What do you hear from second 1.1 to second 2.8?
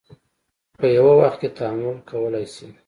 وخت کې تحمل کولی شي.